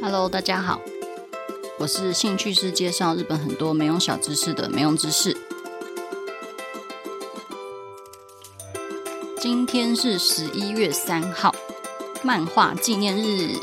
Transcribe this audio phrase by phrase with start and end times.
[0.00, 0.80] Hello，大家好，
[1.78, 5.36] 我是兴趣是介绍日本很多没用小知识的没用知识。
[9.40, 11.54] 今天是十一月三号，
[12.22, 13.54] 漫画纪念日。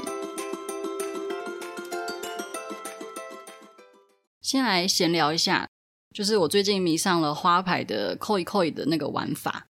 [4.42, 5.70] 先来闲聊一下，
[6.14, 9.68] 就是我最近迷上了花牌的 Koi Koi 的那个玩法。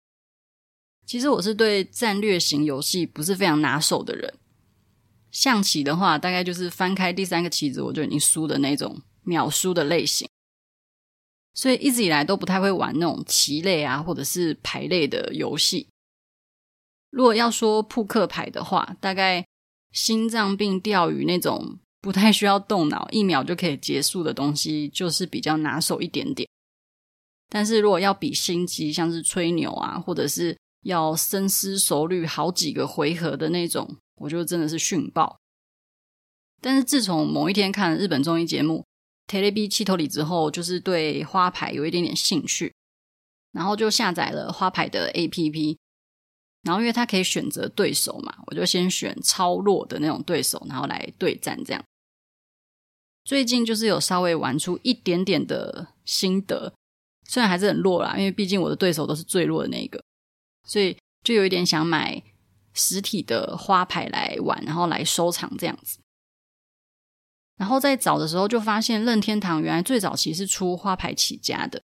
[1.05, 4.33] 其实我是对战略型游戏不是非常拿手的人。
[5.33, 10.29] 象棋的话，大概就是翻开第三个棋子我就已经输的那种秒输的类型，
[11.55, 15.87] 所以一直以来都不太会玩那种棋类啊，或者是牌类的游戏。
[17.09, 19.43] 如果要说扑克牌的话，大概
[19.91, 26.47] 心脏病钓鱼那种不太需要动脑，一秒就可以结束的东西，就是比较拿手一点点。
[27.49, 33.97] 但是如果要比心机，像是吹牛啊，或者是要深思熟虑好几个回合的那种。
[34.16, 35.38] 我就真的是逊爆，
[36.60, 38.84] 但是自从某一天看了日本综艺节目《
[39.32, 42.74] テレビ千鸟》之后，就是对花牌有一点点兴趣，
[43.52, 45.76] 然后就下载了花牌的 APP，
[46.62, 51.84] 然后因为它可以选择对手嘛，我就先选超弱的那种对手，然后来对战这样。
[53.24, 56.72] 最近就是有稍微玩出一点点的心得，
[57.28, 60.02] 虽然还是很弱啦，因为毕竟我的对手都是最弱的那一个，
[60.64, 62.22] 所以就有一点想买。
[62.73, 65.99] 实体的花牌来玩，然后来收藏这样子。
[67.55, 71.81] 然后在找的时候就发现，任天堂原来最早期是出花牌起家的。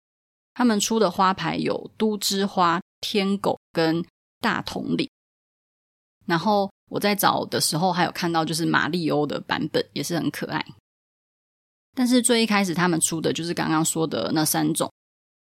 [0.54, 4.06] 他们出的花牌有都知花、天狗跟
[4.40, 5.10] 大统领。
[6.26, 10.64] 然后我在找的时候还有看到就是马里欧的版本，也是很可爱。
[11.96, 14.92] 但是最一开始他们出的就是刚刚说的那三种，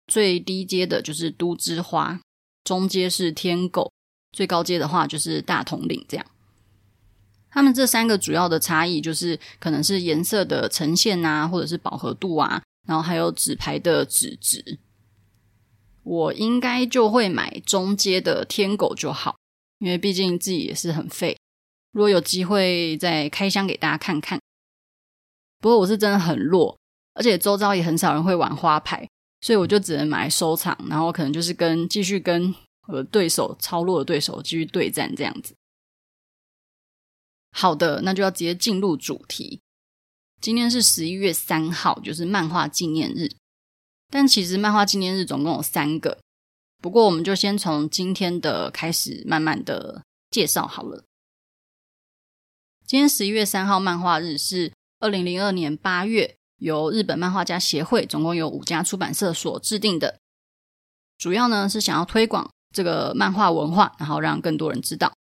[0.08, 2.22] 最低阶的就是都知花，
[2.64, 3.92] 中阶是天狗。
[4.36, 6.26] 最高阶的话就是大统领这样，
[7.50, 14.78] 他们这三个主要的差异就是可能是颜色的呈现啊，或者是饱和度啊，然后还有纸牌的纸质。
[16.04, 19.38] 我应该就会买中阶的天狗就好，
[19.80, 21.38] 因为毕竟自己也是很废。
[21.94, 24.38] 如果有机会再开箱给大家看看。
[25.62, 26.78] 不过我是真的很弱，
[27.14, 29.08] 而且周遭也很少人会玩花牌，
[29.40, 32.54] 所以我就只能买收藏，然后可能就是跟继续跟。
[32.88, 35.56] 和对手超弱的对手继续对战，这样子。
[37.52, 39.62] 好的，那就要直接进入主题。
[40.42, 43.30] 今天是十一月三号，就是漫画纪念日。
[44.10, 46.20] 但其实漫画纪念日总共有三个，
[46.82, 51.04] 不过我们就先从今天的开始慢慢的介绍好了。
[52.86, 60.20] 今天十一月三号漫画日是二零零二年八月，由日本漫画家协会总共有五家出版社所制定的，
[61.18, 62.52] 主要呢是想要推广。
[62.76, 65.14] 这个漫画文化，然后让更多人知道。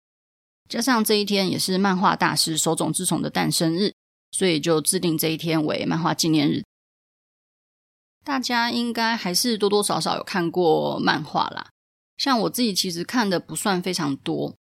[0.71, 3.93] 加上这一天也是漫画大师手冢治虫的诞生日，
[4.31, 6.63] 所以就制定这一天为漫画纪念日。
[8.25, 11.69] 大家应该还是多多少少有看过漫画啦，
[12.17, 14.55] 像我自己其实看的不算非常多。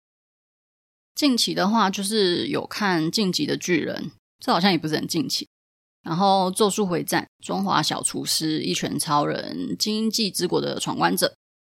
[1.15, 5.49] 近期的话，就是有看《进击的巨人》，这好像也不是很近期。
[6.03, 11.29] 然后《咒术回战》、《中华小厨师》、《一拳超人》、《经济之国的闯关者》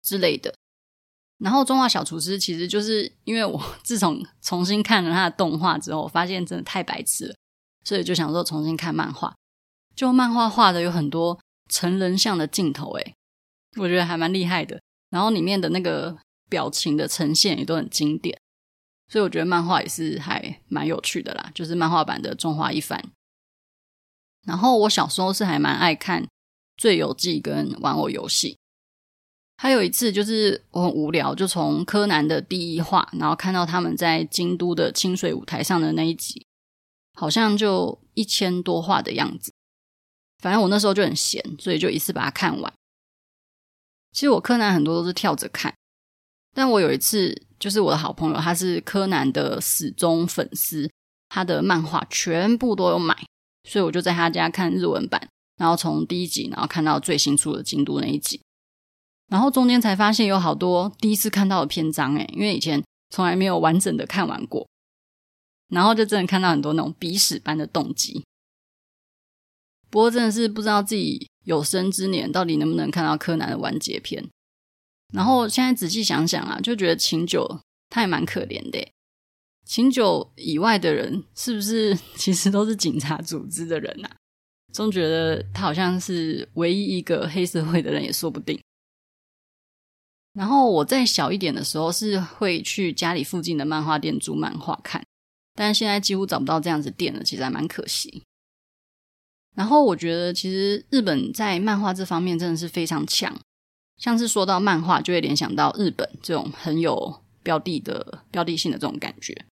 [0.05, 0.53] 之类的。
[1.37, 7.35] 然后《中华小厨师》其实就是因为我 自从重新看了他的动画之后，发现真的太白痴了，
[7.83, 9.35] 所以就想说重新看漫画。
[9.95, 13.15] 就漫画画的有很多成人像的镜头，诶，
[13.77, 14.81] 我觉得还蛮厉害的。
[15.09, 16.17] 然后里面的那个
[16.49, 18.37] 表情的呈现也都很经典，
[19.07, 21.51] 所以我觉得漫画也是还蛮有趣的啦。
[21.53, 22.99] 就是漫画版的《中华一番》。
[24.45, 26.23] 然后我小时候是还蛮爱看
[26.77, 28.53] 《罪游记》跟《玩偶游戏》。
[29.57, 36.45] 还有一次，就是我很无聊，就从柯南的第一话，然后看到他们在京都的清水舞台上的那一集，
[37.13, 39.53] 好像就一千多话的样子。
[40.39, 42.73] 反正我那时候就很闲，所以就一次把它看完。
[44.11, 45.73] 其实我柯南很多都是跳着看，
[46.53, 50.91] 但我有一次，就是我的好朋友，他是柯南的死忠粉丝，
[51.29, 53.15] 他的漫画全部都有买，
[53.63, 58.41] 所以我就在他家看日文版，然后从第一集，然后看到最新出的京都那一集。
[59.27, 64.67] 然后中间才发现有好多第一次看到的篇章，诶，因为以前从来没有完整的看完过，
[65.69, 68.23] 然后就真的看到很多那种鼻屎般的动机。
[69.89, 74.27] 不过真的是不知道自己有生之年到底能不能看到柯南的完结篇。
[75.13, 78.87] 然后现在仔细想想啊，就觉得琴酒他也蛮可怜的。
[79.65, 84.15] 琴酒以外的人是不是其实都是警察组织的人啊？
[84.73, 88.59] 总觉得他好像是唯一一个黑社会的人也说不定。
[90.35, 95.01] 然后我再小一点的时候，是会去家里附近的漫画店租漫画看。
[95.55, 98.21] 但是现在几乎找不到这样子店了，其实还蛮可惜。
[99.55, 103.33] 然后我觉得，其实日本在漫画这方面真的是非常强，
[103.97, 109.45] 像是说到漫画，就会联想到日本这种很有标的的标的性的这种感觉。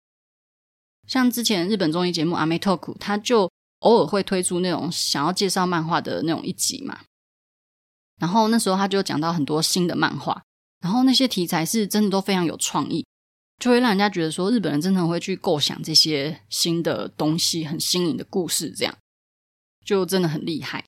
[1.07, 3.49] 像之前日本综艺节目《Ametoku》，他就
[3.79, 6.99] 偶尔会推出那种想要介绍漫画的那种一集嘛。
[8.19, 10.43] 然后那时候他就讲到很多新的漫画，
[10.83, 13.05] 然后那些题材是真的都非常有创意，
[13.57, 18.93] 就会让人家觉得说日本人真的会去构想这些新的东西，很新颖的故事这样。
[19.85, 20.85] 就真的很厉害，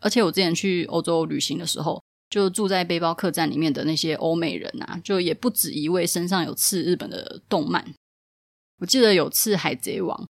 [0.00, 7.94] 而且我之前去欧洲旅行的时候，就住在背包客栈里面的那些欧美人啊，就也不止一位身上有刺日本的动漫。
[8.78, 10.28] 我记得有刺海贼王，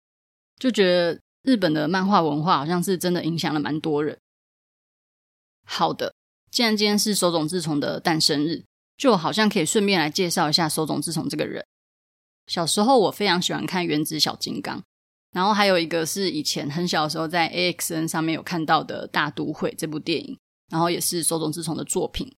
[0.58, 4.18] 就觉得日本的漫画文化好像是真的影响了蛮多人。
[5.66, 6.14] 好的，
[6.54, 8.64] 既然今天是手冢治虫的诞生日，
[8.96, 11.66] 就好像可以顺便来介绍一下手冢治虫这个人。
[12.46, 14.78] 小时候我非常喜欢看《原子小金刚》。
[15.32, 20.38] 然后还有一个是以前很小的时候在 AXN 上面有看到的《大都会》这部电影，
[20.70, 22.32] 然后也是手冢治虫的作品。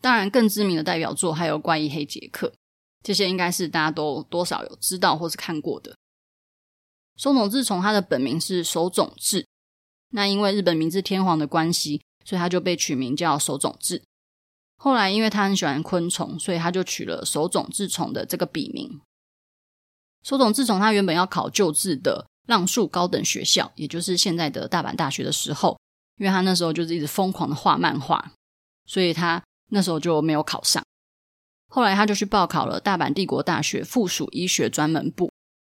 [0.00, 2.48] 当然，更知名的代表作还有《怪医黑杰克》，
[3.04, 5.96] 这些应该是大家都多少有知道或是看过的。
[7.16, 9.46] 手冢治虫他的本名是手冢治，
[10.08, 14.00] 那因为日本明治天皇的关系，所以他就被取名叫手冢治。
[14.76, 19.00] 后来因为他很喜欢昆虫，所以他就取了手冢治虫的这个笔名。
[20.22, 25.76] 手冢治虫他原本要考旧制的浪速高等学校，也就是现在的大阪大学的时候，
[26.18, 28.30] 因为他那时候就是一直疯狂的画漫画，
[28.86, 29.42] 所以他
[29.72, 30.80] 那时候就没有考上。
[31.68, 35.28] 后来他就去报考了大阪帝国大学附属医学专门部，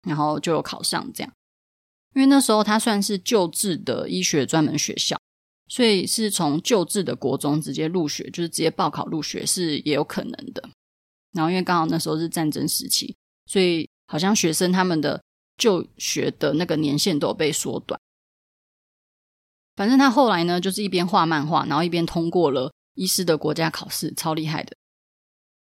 [0.08, 1.32] 然后就有考上这样。
[2.16, 5.20] 因为那时候他算是旧制的医学专门学校，
[5.68, 10.70] 所以是从旧制的国中直接入学，就是直接报考入学是也有可能的。
[11.34, 13.16] 然后因为刚好那时候是战争时期，
[13.46, 13.90] 所以。
[14.10, 15.22] 好像学生他们的
[15.58, 18.00] 就学的那个年限都有被缩短。
[19.76, 24.78] 反正他后来呢，就是一边画漫画，然后一边通过了医师的国家考试，超厉害的。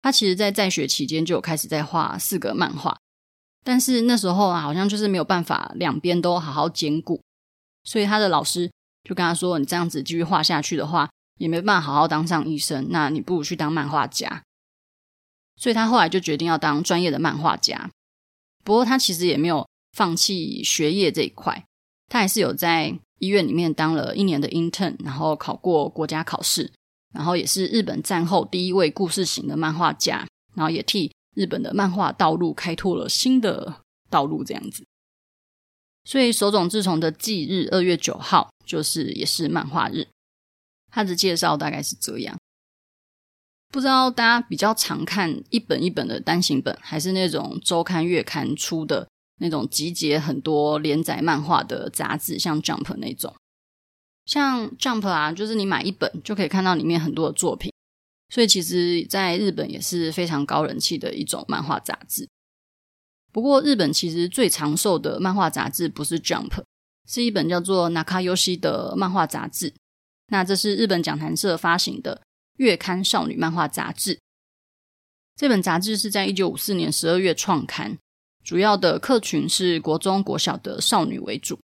[0.02, 2.98] 他其实，在在学期间就有开始在画四格漫画，
[3.66, 7.22] 但是那时候啊，好像就是没有办法两边都好好兼顾，
[7.84, 8.72] 所以他的老师
[9.04, 14.44] 就跟他说：“你这样子继续画下去的话，也没办法好好当上医生，那你不如去当漫画家。”
[15.58, 17.90] 所以他后来就决定要当专业的漫画家。
[18.64, 21.66] 不过他其实也没有放弃学业这一块，
[22.08, 26.72] 他还是有在医院里面当了一年的 intern，然后考过国家考试，
[27.14, 30.26] 然后也是日本战后第一位故事型的漫画家，
[30.56, 34.86] 然后也替日本的漫画道路开拓了新的道路，这样子。
[36.10, 40.08] 所以手冢治虫的忌日二月九号就是也是漫画日，
[40.92, 42.36] 他的介绍大概是这样。
[43.68, 49.08] 不知道大家比较常看一本一本的单行本，还是那种周刊、月刊出的
[49.40, 53.36] 那种集结很多连载漫画的杂志，像 Jump 那种。
[54.26, 57.72] 像 Jump 啊，就是你买一本就可以看到里面很多的作品，
[58.34, 62.28] 所以其实在日本也是非常高人气的一种漫画杂志。
[63.32, 66.64] 不过日本其实最长寿的漫画杂志不是 Jump，
[67.08, 69.74] 是一本叫做 Nakayoshi 的漫画杂志。
[70.28, 72.22] 那这是日本讲谈社发行的。
[72.58, 74.20] 月刊少女漫画杂志，
[75.38, 77.98] 这本杂志是在一九五四年十二月创刊，
[78.44, 81.58] 主要的客群是国中、国小的少女为主。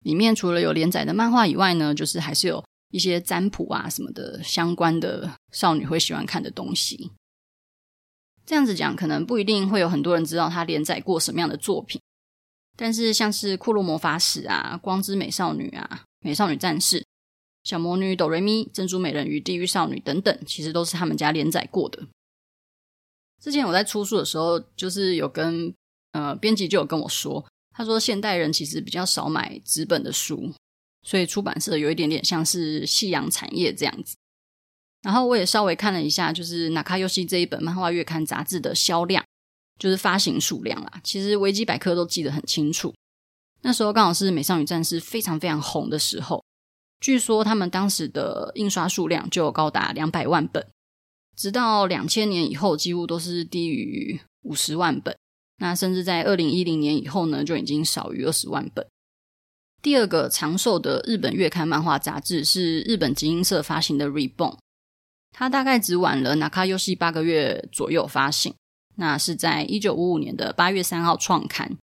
[0.00, 7.10] 里面除了有连载的漫画以外呢，就是还是有一些占卜啊什么的相关的少女会喜欢看的东西。
[8.50, 12.00] 这样子讲，可能不一定会有很多人知道他连载过什么样的作品，
[12.76, 15.88] 但是像是《库洛魔法使》啊、《光之美少女》啊、
[16.18, 16.98] 《美少女战士》。
[17.62, 22.02] 小魔女哆瑞咪、珍珠美人鱼、地狱少女等等，其实都是他们家连载过的。
[23.40, 25.72] 之前我在出书的时候，就是有跟
[26.10, 30.52] 呃编辑就有跟我说，他说现代人其实比较少买纸本的书，
[31.04, 34.16] 所以出版社有一点点像是夕阳产业这样子。
[35.02, 39.24] 然后我也稍微看了一下，就是《那卡尤西》这一本漫画月刊杂志的销量，
[39.78, 41.00] 就是发行数量啦。
[41.02, 42.94] 其实维基百科都记得很清楚。
[43.62, 46.42] 那时候刚好是《美少女战士》非常非常红的时候。
[47.00, 50.66] 据说他们当时的印刷数量就高达两百万本，
[51.34, 55.16] 直到两千年以后，几乎都是低于五十万本。
[55.58, 58.86] 那甚至在二零一零年以后呢，就已经少于二十万本。
[59.80, 64.56] 第二个长寿的日本月刊漫画杂志是日本集英社发行的《Reborn》，
[65.32, 68.54] 它大概只晚了 Nakayoshi 八个月左右发行。
[68.96, 71.78] 那是在一九五五年的八月三号创刊。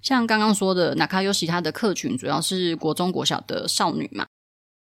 [0.00, 4.26] 像刚刚说的，Nakayoshi 他的客群主要是国中、国小的少女嘛。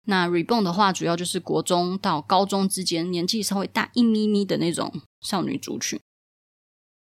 [0.08, 6.00] 那 Reborn 的话，主要就是国中到高中之间年纪稍微大一咪咪的那种少女族群。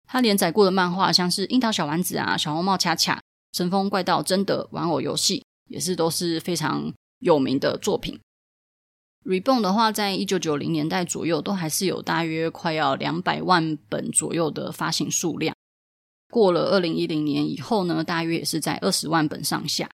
[0.06, 3.16] 他连载过的漫画像是《樱桃小丸子》啊，《小红帽恰恰》、
[3.58, 5.40] 《神风怪盗真的》、《玩偶游戏》，
[5.70, 8.20] 也是都是非常有名的作品。
[9.26, 15.56] Reborn 的话，在一九九零年代左右，都还是有大约快要两百万本左右的发行数量。
[16.30, 19.90] 过了二零一零年以后呢，大约也是在二十万本上下。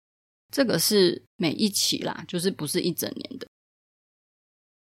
[0.50, 3.46] 这个是每一期啦，就是不是一整年的。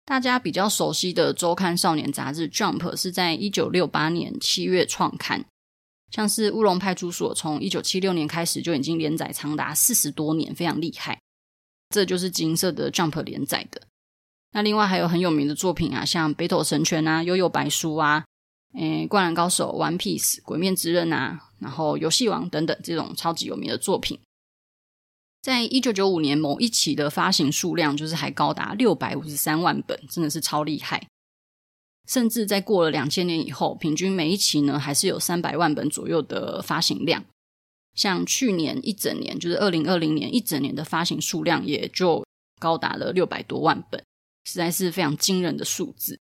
[0.04, 5.42] 大家比较熟悉的周刊少年杂志《Jump》是在一九六八年七月创刊，
[6.10, 11.18] 像是《乌龙派出所》从一九七六年开始就已经连载长达四十多年，非常厉害。
[11.88, 13.87] 这就是金色的《Jump》连载的。
[14.58, 18.24] 那另外还有很有名的作品啊，像《北斗神拳》啊，《悠悠白书》啊，
[18.74, 24.18] 诶，《灌篮高手》、《One Piece》、《鬼灭之刃》啊，然后《游戏王》等等这种超级有名的作品，
[25.40, 31.06] 在一九九五年某一期的发行数量就是还高达六百五十三万本，真的是超厉害。
[32.08, 37.24] 甚至在过了两千年以后，平均每一期呢还是有三百万本左右的发行量。
[37.94, 42.24] 像去年一整年，就是二零二零年一整年的发行数量也就
[42.58, 44.02] 高达了六百多万本。
[44.48, 46.18] 实在是非常惊人的数字，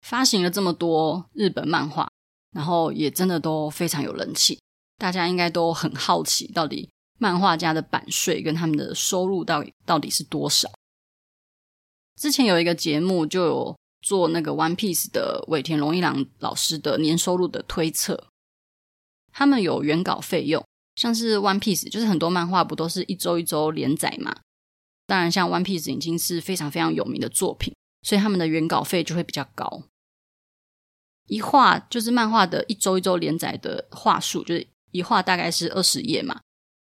[0.00, 2.10] 发行了这么多日本漫画，
[2.50, 4.58] 然后也真的都非常有人气。
[4.98, 10.68] 大家应该都很好奇，到底漫画家的版税跟他们的收入到底到底是多少？
[12.16, 18.26] 之前有一个节目就有做那个《One Piece》的尾田荣一郎老师的年收入的推测，
[19.30, 20.66] 他们有原稿费用，
[20.96, 24.34] 像是《One Piece》，就是很多漫画不都是一周一周连载嘛？
[25.10, 29.82] 当然，像《One Piece》已经是非常非常有名的作品，所以他们的原稿费就会比较高。
[31.26, 36.40] 一画就是漫画的一周一周连载的话数，就是一画大概是二十页嘛，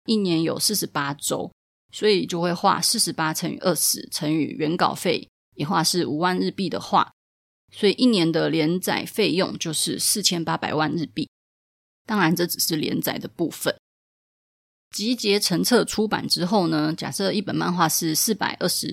[0.06, 1.50] 一年有四十八周，
[1.90, 7.10] 所以就会画四十八乘以二十乘以原稿费，一话是五万日币的话，
[7.72, 11.28] 所以一年的连载费用就是四千八百万日币。
[12.06, 13.74] 当然，这只是连载的部分。
[14.94, 18.86] 集结成册出版之后呢，假设一本漫画是四百二十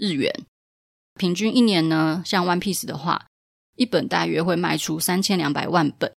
[0.00, 0.32] 日元，
[1.16, 3.26] 平均一年呢，像 One Piece 的话，
[3.76, 6.10] 一本大约会卖出三千两百万本，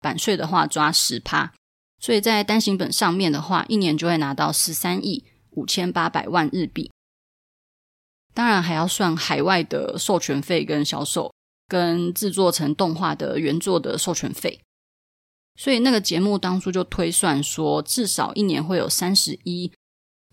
[0.00, 1.52] 版税的话抓十趴，
[1.98, 6.92] 所以在单行本上面的话，一年就会拿到十三亿五千八百万日币。
[8.32, 11.34] 当然还要算海外的授权费跟销售，
[11.66, 14.60] 跟制作成动画的原作的授权费。
[15.54, 19.70] 所以那个节目当初就推算说，至少一年会有三十一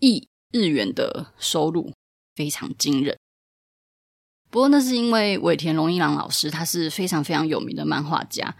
[0.00, 1.92] 亿日元的收入，
[2.34, 3.18] 非常惊人。
[4.50, 8.56] 不过那是因为尾田荣一郎老师他是非常非常有名的漫画家，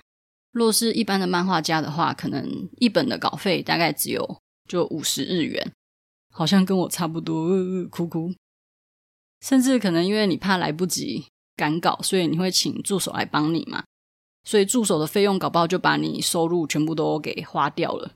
[0.52, 4.38] 若是一般的漫画家的话，可能一本的稿费大概只有
[4.68, 5.72] 就五十日元，
[6.32, 8.32] 好像跟我差不多，呃呃，哭哭。
[9.40, 11.26] 甚至可能因为你怕来不及
[11.56, 13.82] 赶稿，所以你会请助手来帮你嘛。
[14.44, 18.12] 所以助手的费用搞不好就把你收入全部都给花掉了。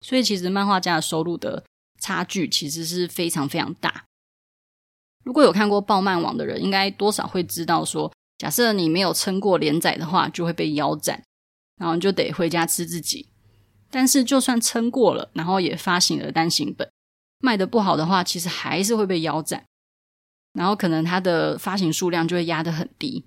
[0.00, 1.64] 所以其实漫画家的收入的
[2.00, 4.04] 差距其实是非常非常大。
[5.24, 11.22] 如果有看过爆漫网的人，应该多少会知道说，假设你没有撑过连载的话，就会被腰斩，
[11.76, 13.28] 然后你就得回家吃自己。
[13.90, 16.88] 但是就算撑过了，然后也发行了单行本，
[17.40, 19.64] 卖得不好的话，其实还是会被腰斩，
[20.52, 23.24] 然后可能它的发行数量就会压得很低。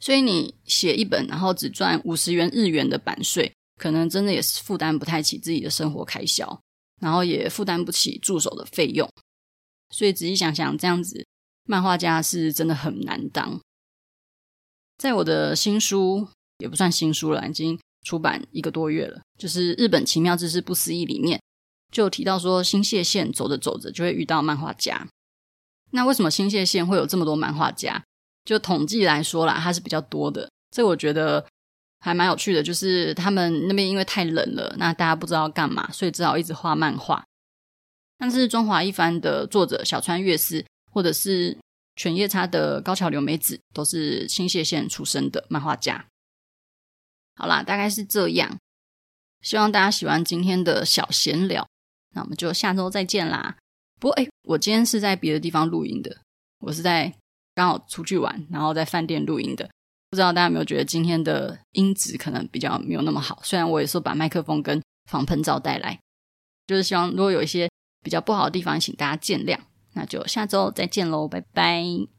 [0.00, 6.60] 所以你写一本，然后只赚五十元日元的版税，可能真的也是负担不太起自己的生活开销，
[7.00, 9.08] 然后也负担不起助手的费用。
[9.90, 11.24] 所以仔细想想，这样子
[11.64, 13.60] 漫画家是真的很难当。
[14.98, 21.40] 在我的新书也不算新书了，已经出版一个多月了，就是《日本奇妙知识不思议》里面
[21.90, 25.08] 就提到说，新潟县走着走着就会遇到漫画家。
[25.92, 28.04] 那为什么新潟县会有这么多漫画家？
[28.46, 30.48] 就统计来说啦，它是比较多的。
[30.70, 31.44] 这我觉得
[32.00, 37.24] 还蛮有趣的，就是他们那边因为太冷了，那大家不知道干嘛，所以只好一直画漫画。
[38.18, 41.58] 但是中华一番的作者小川月司，或者是
[41.96, 46.06] 犬夜叉的高桥留美子，都是新潟县出生的漫画家。
[47.34, 48.56] 好啦，大概是这样。
[49.42, 51.66] 希望大家喜欢今天的小闲聊，
[52.14, 53.56] 那我们就下周再见啦。
[54.00, 56.16] 不过，诶，我今天是在别的地方录音的，
[56.60, 57.12] 我是在。
[57.56, 59.68] 刚好出去玩，然后在饭店录音的，
[60.10, 63.40] 不知道大家有没有觉得今天的音质可能比较没有那么好？
[63.42, 65.98] 虽然我也说把麦克风跟防喷罩带来，
[66.68, 67.68] 就是希望如果有一些
[68.04, 69.58] 比较不好的地方，请大家见谅。
[69.94, 72.15] 那就下周再见喽，拜拜。